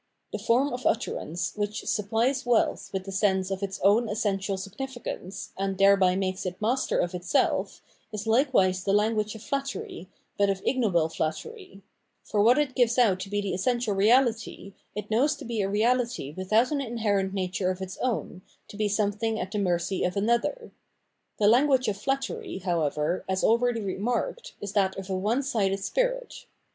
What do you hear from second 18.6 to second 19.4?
to be something